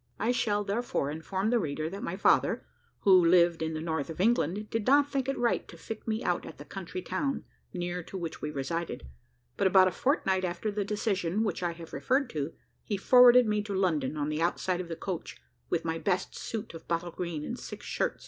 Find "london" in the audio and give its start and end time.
13.77-14.17